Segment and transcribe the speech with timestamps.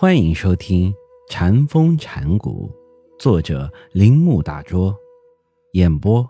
[0.00, 0.92] 欢迎收听
[1.28, 2.70] 《禅风禅谷，
[3.18, 4.96] 作者铃木大拙，
[5.72, 6.24] 演播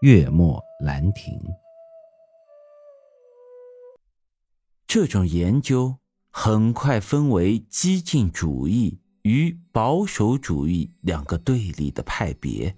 [0.00, 1.38] 月末兰亭。
[4.86, 5.94] 这种研究
[6.30, 12.74] 很快分为激进主义与保守主义两个对立的派别，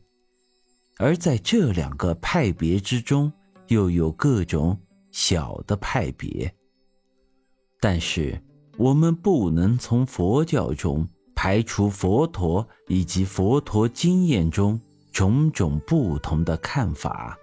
[0.98, 3.32] 而在这两个派别之中，
[3.68, 4.76] 又有各种
[5.12, 6.52] 小的派别，
[7.80, 8.36] 但是。
[8.76, 14.80] 我们不能从佛教中排除佛陀以及佛陀经验中
[15.12, 17.38] 种种不同的看法。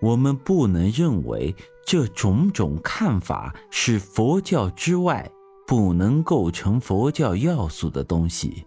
[0.00, 5.28] 我们不能认为这种种看法是佛教之外
[5.66, 8.64] 不能构成佛教要素的东西。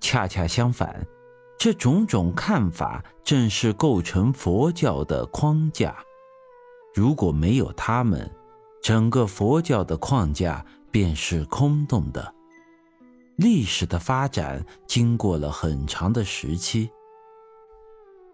[0.00, 1.06] 恰恰相反，
[1.58, 5.96] 这种种看法正是构成佛教的框架。
[6.94, 8.30] 如果没有他们，
[8.84, 12.34] 整个佛教的框架便是空洞的。
[13.36, 16.90] 历史的发展经过了很长的时期。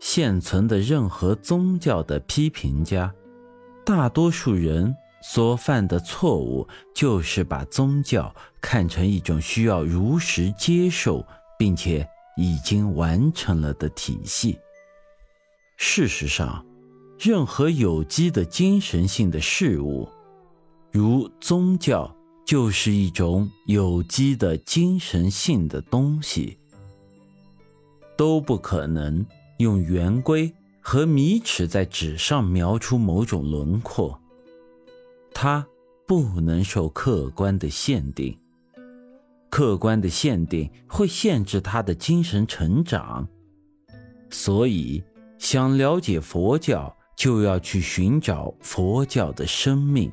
[0.00, 3.14] 现存的任何宗教的批评家，
[3.86, 11.24] 大多数人所犯的错误就是把宗教看成一种需要如实接受
[11.56, 12.04] 并且
[12.36, 14.58] 已经完成了的体系。
[15.76, 16.66] 事实上，
[17.20, 20.08] 任何有机的精神性的事物。
[20.92, 26.58] 如宗教就是一种有机的精神性的东西，
[28.16, 29.24] 都不可能
[29.58, 34.20] 用圆规和米尺在纸上描出某种轮廓。
[35.32, 35.64] 它
[36.06, 38.36] 不能受客观的限定，
[39.48, 43.28] 客观的限定会限制他的精神成长。
[44.28, 45.02] 所以，
[45.38, 50.10] 想了解佛教，就要去寻找佛教的生命。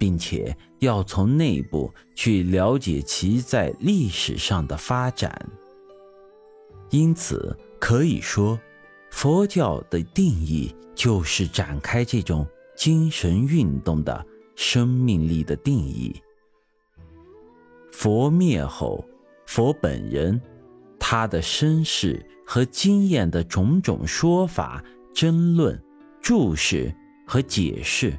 [0.00, 5.46] 并且要从内部去了解其在历史上的发展。
[6.88, 8.58] 因此，可以说，
[9.10, 16.18] 佛教的定义就是展开这种精神运动的生命力的定义。
[17.92, 19.04] 佛灭后，
[19.44, 20.40] 佛本人，
[20.98, 24.82] 他的身世和经验的种种说法、
[25.12, 25.78] 争论、
[26.22, 26.90] 注释
[27.26, 28.18] 和解释。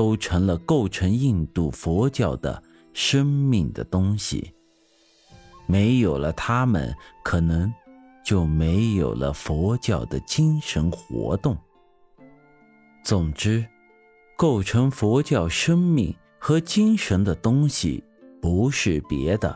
[0.00, 2.62] 都成了构成印度佛教的
[2.94, 4.54] 生命的东西。
[5.66, 7.70] 没有了他们，可能
[8.24, 11.54] 就没有了佛教的精神活动。
[13.04, 13.62] 总之，
[14.38, 18.02] 构成佛教生命和精神的东西，
[18.40, 19.54] 不是别的，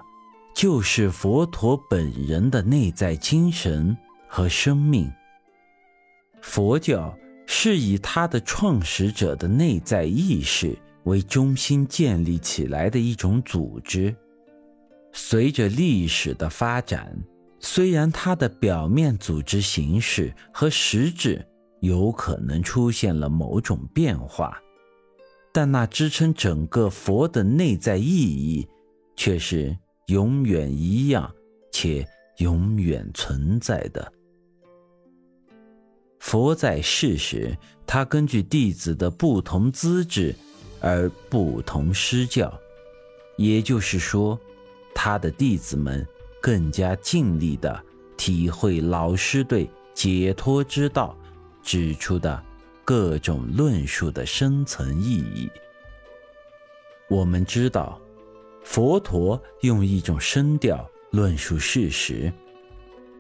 [0.54, 3.96] 就是佛陀本人的内在精神
[4.28, 5.10] 和生命。
[6.42, 7.16] 佛教。
[7.46, 14.14] 是以他的创始者的内在意识为中心建立起来的一种组织。
[15.12, 17.16] 随着历史的发展，
[17.60, 21.46] 虽然它的表面组织形式和实质
[21.80, 24.60] 有可能出现了某种变化，
[25.52, 28.66] 但那支撑整个佛的内在意义
[29.16, 29.76] 却是
[30.06, 31.32] 永远一样
[31.70, 32.04] 且
[32.38, 34.12] 永远存在的。
[36.24, 37.54] 佛在世时，
[37.86, 40.34] 他根据弟子的不同资质
[40.80, 42.50] 而不同施教，
[43.36, 44.40] 也就是说，
[44.94, 46.04] 他的弟子们
[46.40, 47.78] 更加尽力地
[48.16, 51.14] 体会老师对解脱之道
[51.62, 52.42] 指出的
[52.86, 55.50] 各种论述的深层意义。
[57.10, 58.00] 我们知道，
[58.64, 62.32] 佛陀用一种声调论述事实，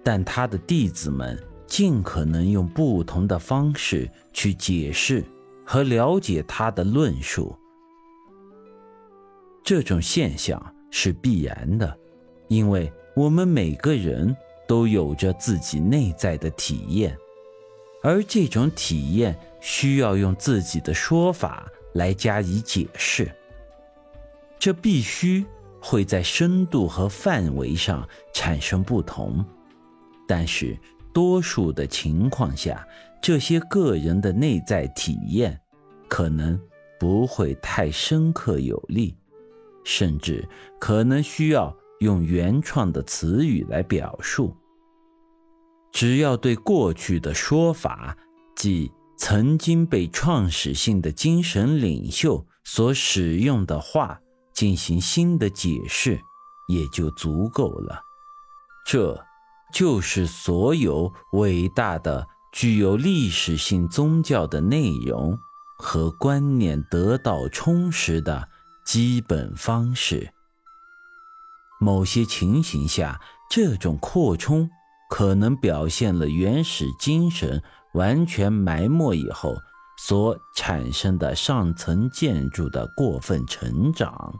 [0.02, 1.38] 但他的弟子们。
[1.66, 5.24] 尽可能用不同的方式去解释
[5.64, 7.56] 和了解他的论述，
[9.64, 11.98] 这种现象是必然的，
[12.48, 14.36] 因为我们每个人
[14.68, 17.16] 都有着自己内在的体验，
[18.02, 23.30] 而这种体验需要用自己的说法来加以解释。
[24.58, 25.44] 这必须
[25.80, 29.44] 会在深度和范围上产生不同，
[30.28, 30.78] 但是。
[31.14, 32.86] 多数的情况下，
[33.22, 35.58] 这些个人的内在体验
[36.08, 36.60] 可能
[37.00, 39.16] 不会太深刻有力，
[39.84, 40.46] 甚至
[40.78, 44.54] 可能需要用原创的词语来表述。
[45.92, 48.18] 只要对过去的说法，
[48.56, 54.20] 即曾经被创始性的精神领袖所使用的话
[54.52, 56.20] 进行新的解释，
[56.68, 58.02] 也就足够了。
[58.84, 59.24] 这。
[59.72, 65.38] 就是所有伟大的、具有历史性宗教的内容
[65.78, 68.48] 和观念得到充实的
[68.84, 70.32] 基本方式。
[71.80, 73.20] 某些情形下，
[73.50, 74.70] 这种扩充
[75.10, 77.62] 可能表现了原始精神
[77.94, 79.54] 完全埋没以后
[79.98, 84.34] 所产生的上层建筑的过分成长。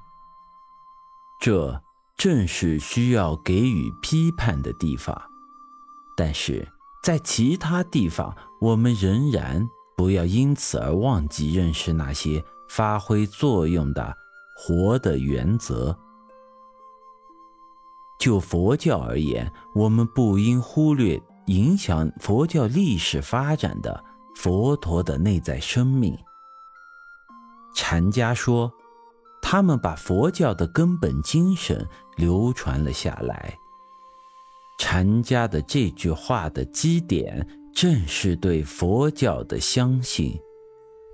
[1.41, 1.83] 这
[2.17, 5.21] 正是需要给予批判的地方。
[6.17, 6.67] 但是
[7.03, 14.17] 在其他地方，我们仍然不要因此而忘记认识那些发挥作用的
[14.57, 15.99] 活的原则。
[18.21, 24.03] 就佛教而言，我们不应忽略影响佛教历史发展的
[24.37, 26.17] 佛陀的内在生命。
[27.75, 28.73] 禅家说，
[29.55, 31.87] 他们把佛教的根本精神
[32.17, 33.57] 流传了下来。
[34.81, 40.37] 禅家的这句话的基点，正是对佛教的相信。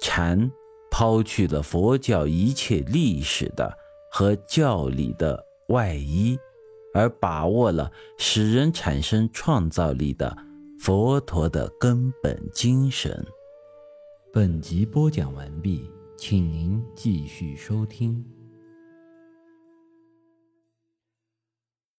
[0.00, 0.50] 禅
[0.90, 3.70] 抛去了佛教一切历史的
[4.10, 5.38] 和教理的
[5.69, 6.38] 外衣。
[6.94, 10.34] 而把握了使人产生创造力的
[10.81, 13.22] 佛陀的根本精神。
[14.32, 15.90] 本集播讲完毕，
[16.22, 18.22] 请您继续收听。